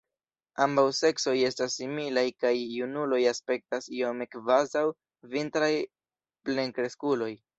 [0.63, 4.85] Ambaŭ seksoj estas similaj kaj junuloj aspektas iome kvazaŭ
[5.35, 5.71] vintraj
[6.49, 7.33] plenkreskuloj.